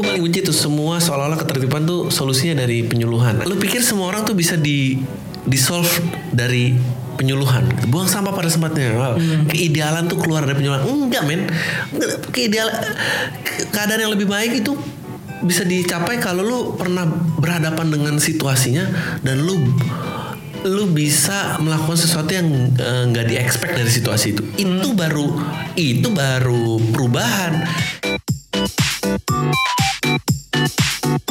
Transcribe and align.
gue 0.00 0.02
paling 0.02 0.22
benci 0.22 0.40
tuh 0.40 0.54
semua 0.54 1.02
seolah-olah 1.02 1.38
ketertiban 1.40 1.84
tuh 1.84 2.08
solusinya 2.08 2.64
dari 2.64 2.86
penyuluhan. 2.86 3.44
Lu 3.44 3.58
pikir 3.58 3.84
semua 3.84 4.08
orang 4.08 4.24
tuh 4.24 4.38
bisa 4.38 4.56
di 4.56 4.96
di 5.44 5.58
solve 5.58 5.90
dari 6.32 6.72
penyuluhan? 7.20 7.68
Buang 7.92 8.08
sampah 8.08 8.32
pada 8.32 8.48
tempatnya 8.48 8.96
wow. 8.96 9.14
keidealan 9.50 10.08
tuh 10.08 10.16
keluar 10.16 10.46
dari 10.46 10.56
penyuluhan. 10.56 10.82
Enggak 10.88 11.22
men. 11.28 11.44
Keidealan 12.32 12.74
keadaan 13.74 14.00
yang 14.08 14.12
lebih 14.14 14.30
baik 14.30 14.64
itu 14.64 14.72
bisa 15.40 15.64
dicapai 15.64 16.20
kalau 16.20 16.44
lu 16.44 16.58
pernah 16.76 17.08
berhadapan 17.40 17.88
dengan 17.88 18.14
situasinya 18.20 18.84
dan 19.24 19.40
lu 19.40 19.56
lu 20.60 20.92
bisa 20.92 21.56
melakukan 21.56 21.96
sesuatu 21.96 22.36
yang 22.36 22.48
eh, 22.76 23.02
nggak 23.08 23.26
di 23.28 23.34
expect 23.40 23.72
dari 23.80 23.88
situasi 23.88 24.36
itu. 24.36 24.42
Itu 24.60 24.92
baru 24.92 25.32
itu 25.76 26.08
baru 26.12 26.76
perubahan 26.92 27.64